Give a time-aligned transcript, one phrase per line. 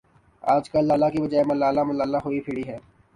[0.43, 2.77] آجکل لالہ کے بجائے ملالہ ملالہ ہوئی پھری ہے۔